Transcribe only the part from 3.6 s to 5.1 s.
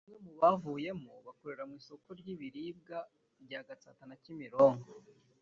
Gatsata na Kimironko